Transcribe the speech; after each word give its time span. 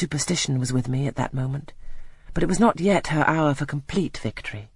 Superstition 0.00 0.58
was 0.58 0.72
with 0.72 0.88
me 0.88 1.06
at 1.06 1.16
that 1.16 1.34
moment, 1.34 1.74
but 2.32 2.42
it 2.42 2.48
was 2.48 2.58
not 2.58 2.80
yet 2.80 3.08
her 3.08 3.22
hour 3.28 3.52
for 3.52 3.66
complete 3.66 4.16
victory. 4.16 4.70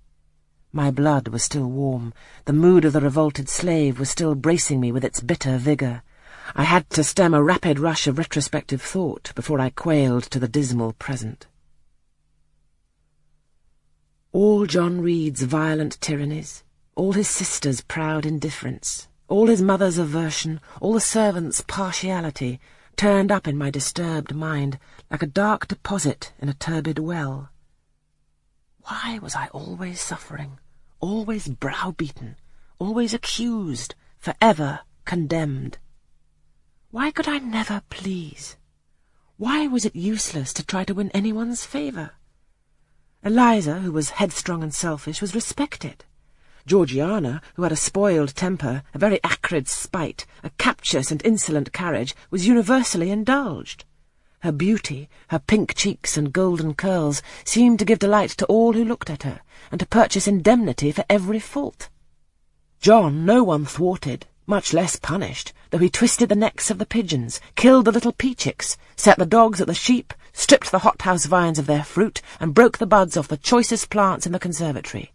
My 0.70 0.90
blood 0.90 1.28
was 1.28 1.42
still 1.42 1.64
warm. 1.64 2.12
The 2.44 2.52
mood 2.52 2.84
of 2.84 2.92
the 2.92 3.00
revolted 3.00 3.48
slave 3.48 3.98
was 3.98 4.10
still 4.10 4.34
bracing 4.34 4.80
me 4.80 4.92
with 4.92 5.02
its 5.02 5.22
bitter 5.22 5.56
vigour. 5.56 6.02
I 6.54 6.64
had 6.64 6.90
to 6.90 7.02
stem 7.02 7.32
a 7.32 7.42
rapid 7.42 7.78
rush 7.78 8.06
of 8.06 8.18
retrospective 8.18 8.82
thought 8.82 9.32
before 9.34 9.60
I 9.60 9.70
quailed 9.70 10.24
to 10.24 10.38
the 10.38 10.46
dismal 10.46 10.92
present. 10.92 11.46
All 14.30 14.66
John 14.66 15.00
Reed's 15.00 15.40
violent 15.44 15.98
tyrannies, 16.02 16.64
all 16.96 17.14
his 17.14 17.28
sister's 17.28 17.80
proud 17.80 18.26
indifference, 18.26 19.08
all 19.28 19.46
his 19.46 19.62
mother's 19.62 19.96
aversion, 19.96 20.60
all 20.82 20.92
the 20.92 21.00
servants' 21.00 21.64
partiality, 21.66 22.60
turned 22.96 23.30
up 23.32 23.46
in 23.46 23.56
my 23.56 23.70
disturbed 23.70 24.34
mind 24.34 24.78
like 25.10 25.22
a 25.22 25.26
dark 25.26 25.68
deposit 25.68 26.32
in 26.38 26.48
a 26.48 26.54
turbid 26.54 26.98
well. 26.98 27.50
Why 28.82 29.18
was 29.20 29.34
I 29.34 29.48
always 29.48 30.00
suffering, 30.00 30.58
always 31.00 31.48
browbeaten, 31.48 32.36
always 32.78 33.14
accused, 33.14 33.94
forever 34.18 34.80
condemned? 35.04 35.78
Why 36.90 37.10
could 37.10 37.28
I 37.28 37.38
never 37.38 37.82
please? 37.90 38.56
Why 39.36 39.66
was 39.66 39.84
it 39.84 39.96
useless 39.96 40.52
to 40.52 40.64
try 40.64 40.84
to 40.84 40.94
win 40.94 41.10
anyone's 41.10 41.64
favour? 41.64 42.12
Eliza, 43.22 43.80
who 43.80 43.90
was 43.90 44.10
headstrong 44.10 44.62
and 44.62 44.74
selfish, 44.74 45.20
was 45.20 45.34
respected. 45.34 46.04
Georgiana, 46.66 47.42
who 47.56 47.62
had 47.62 47.72
a 47.72 47.76
spoiled 47.76 48.34
temper, 48.34 48.82
a 48.94 48.98
very 48.98 49.20
acrid 49.22 49.68
spite, 49.68 50.24
a 50.42 50.50
captious 50.50 51.10
and 51.10 51.20
insolent 51.24 51.72
carriage, 51.72 52.14
was 52.30 52.46
universally 52.46 53.10
indulged. 53.10 53.84
Her 54.40 54.52
beauty, 54.52 55.08
her 55.28 55.38
pink 55.38 55.74
cheeks 55.74 56.16
and 56.16 56.32
golden 56.32 56.74
curls 56.74 57.22
seemed 57.44 57.78
to 57.78 57.84
give 57.84 57.98
delight 57.98 58.30
to 58.32 58.46
all 58.46 58.72
who 58.74 58.84
looked 58.84 59.08
at 59.08 59.22
her, 59.22 59.40
and 59.70 59.78
to 59.80 59.86
purchase 59.86 60.28
indemnity 60.28 60.92
for 60.92 61.04
every 61.08 61.38
fault. 61.38 61.88
John 62.80 63.24
no 63.24 63.42
one 63.42 63.64
thwarted, 63.64 64.26
much 64.46 64.74
less 64.74 64.96
punished, 64.96 65.54
though 65.70 65.78
he 65.78 65.88
twisted 65.88 66.28
the 66.28 66.34
necks 66.34 66.70
of 66.70 66.76
the 66.78 66.84
pigeons, 66.84 67.40
killed 67.56 67.86
the 67.86 67.92
little 67.92 68.12
peachicks, 68.12 68.76
set 68.96 69.18
the 69.18 69.24
dogs 69.24 69.60
at 69.62 69.66
the 69.66 69.72
sheep, 69.72 70.12
stripped 70.34 70.70
the 70.70 70.80
hothouse 70.80 71.24
vines 71.24 71.58
of 71.58 71.66
their 71.66 71.84
fruit, 71.84 72.20
and 72.38 72.52
broke 72.52 72.76
the 72.76 72.86
buds 72.86 73.16
off 73.16 73.28
the 73.28 73.38
choicest 73.38 73.88
plants 73.88 74.26
in 74.26 74.32
the 74.32 74.38
conservatory. 74.38 75.13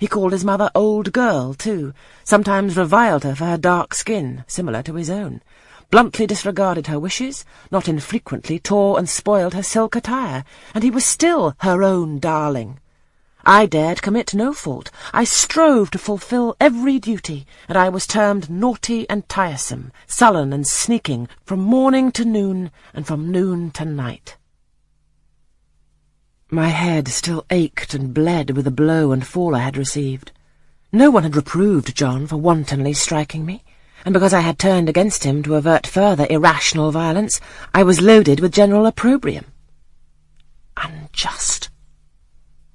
He 0.00 0.06
called 0.06 0.32
his 0.32 0.46
mother 0.46 0.70
old 0.74 1.12
girl, 1.12 1.52
too, 1.52 1.92
sometimes 2.24 2.74
reviled 2.74 3.22
her 3.24 3.34
for 3.34 3.44
her 3.44 3.58
dark 3.58 3.92
skin, 3.92 4.44
similar 4.46 4.82
to 4.84 4.94
his 4.94 5.10
own, 5.10 5.42
bluntly 5.90 6.26
disregarded 6.26 6.86
her 6.86 6.98
wishes, 6.98 7.44
not 7.70 7.86
infrequently 7.86 8.58
tore 8.58 8.98
and 8.98 9.06
spoiled 9.06 9.52
her 9.52 9.62
silk 9.62 9.94
attire, 9.94 10.42
and 10.74 10.82
he 10.82 10.90
was 10.90 11.04
still 11.04 11.54
her 11.58 11.82
own 11.82 12.18
darling. 12.18 12.80
I 13.44 13.66
dared 13.66 14.00
commit 14.00 14.32
no 14.32 14.54
fault. 14.54 14.90
I 15.12 15.24
strove 15.24 15.90
to 15.90 15.98
fulfil 15.98 16.56
every 16.58 16.98
duty, 16.98 17.46
and 17.68 17.76
I 17.76 17.90
was 17.90 18.06
termed 18.06 18.48
naughty 18.48 19.06
and 19.10 19.28
tiresome, 19.28 19.92
sullen 20.06 20.54
and 20.54 20.66
sneaking, 20.66 21.28
from 21.44 21.60
morning 21.60 22.10
to 22.12 22.24
noon, 22.24 22.70
and 22.94 23.06
from 23.06 23.30
noon 23.30 23.70
to 23.72 23.84
night. 23.84 24.38
My 26.52 26.70
head 26.70 27.06
still 27.06 27.46
ached 27.48 27.94
and 27.94 28.12
bled 28.12 28.50
with 28.50 28.64
the 28.64 28.72
blow 28.72 29.12
and 29.12 29.24
fall 29.24 29.54
I 29.54 29.60
had 29.60 29.76
received. 29.76 30.32
No 30.90 31.08
one 31.08 31.22
had 31.22 31.36
reproved 31.36 31.94
John 31.94 32.26
for 32.26 32.38
wantonly 32.38 32.92
striking 32.92 33.46
me, 33.46 33.62
and 34.04 34.12
because 34.12 34.34
I 34.34 34.40
had 34.40 34.58
turned 34.58 34.88
against 34.88 35.22
him 35.22 35.44
to 35.44 35.54
avert 35.54 35.86
further 35.86 36.26
irrational 36.28 36.90
violence, 36.90 37.40
I 37.72 37.84
was 37.84 38.00
loaded 38.00 38.40
with 38.40 38.52
general 38.52 38.84
opprobrium. 38.86 39.44
Unjust. 40.76 41.70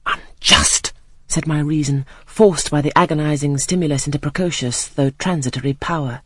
Unjust, 0.06 0.94
said 1.28 1.46
my 1.46 1.60
reason, 1.60 2.06
forced 2.26 2.72
by 2.72 2.80
the 2.80 2.98
agonizing 2.98 3.58
stimulus 3.58 4.06
into 4.06 4.20
precocious, 4.20 4.88
though 4.88 5.10
transitory, 5.10 5.74
power. 5.74 6.22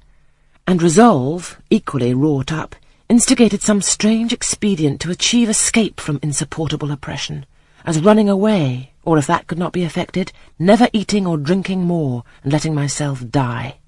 And 0.67 0.83
resolve, 0.83 1.59
equally 1.71 2.13
wrought 2.13 2.51
up, 2.51 2.75
instigated 3.09 3.63
some 3.63 3.81
strange 3.81 4.31
expedient 4.31 5.01
to 5.01 5.09
achieve 5.09 5.49
escape 5.49 5.99
from 5.99 6.19
insupportable 6.21 6.91
oppression, 6.91 7.43
as 7.83 7.99
running 7.99 8.29
away, 8.29 8.93
or 9.03 9.17
if 9.17 9.25
that 9.25 9.47
could 9.47 9.57
not 9.57 9.73
be 9.73 9.83
effected, 9.83 10.31
never 10.59 10.87
eating 10.93 11.25
or 11.25 11.35
drinking 11.35 11.81
more, 11.81 12.23
and 12.43 12.53
letting 12.53 12.75
myself 12.75 13.27
die. 13.27 13.79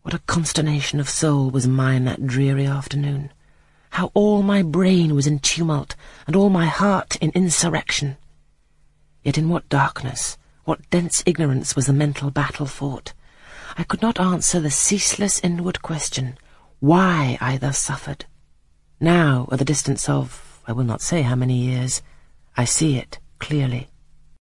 What 0.00 0.14
a 0.14 0.20
consternation 0.20 0.98
of 0.98 1.10
soul 1.10 1.50
was 1.50 1.68
mine 1.68 2.06
that 2.06 2.26
dreary 2.26 2.64
afternoon! 2.64 3.30
How 3.90 4.10
all 4.14 4.42
my 4.42 4.62
brain 4.62 5.14
was 5.14 5.26
in 5.26 5.40
tumult, 5.40 5.94
and 6.26 6.34
all 6.34 6.48
my 6.48 6.64
heart 6.64 7.16
in 7.16 7.30
insurrection! 7.34 8.16
Yet 9.22 9.36
in 9.36 9.50
what 9.50 9.68
darkness, 9.68 10.38
what 10.64 10.88
dense 10.88 11.22
ignorance 11.26 11.76
was 11.76 11.84
the 11.84 11.92
mental 11.92 12.30
battle 12.30 12.64
fought! 12.64 13.12
I 13.76 13.82
could 13.82 14.00
not 14.00 14.18
answer 14.18 14.60
the 14.60 14.70
ceaseless 14.70 15.40
inward 15.44 15.82
question, 15.82 16.38
why 16.80 17.38
I 17.40 17.58
thus 17.58 17.78
suffered. 17.78 18.24
Now, 18.98 19.48
at 19.52 19.58
the 19.58 19.64
distance 19.64 20.08
of, 20.08 20.62
I 20.66 20.72
will 20.72 20.84
not 20.84 21.02
say 21.02 21.22
how 21.22 21.34
many 21.34 21.56
years, 21.56 22.02
I 22.56 22.64
see 22.64 22.96
it 22.96 23.18
clearly. 23.38 23.89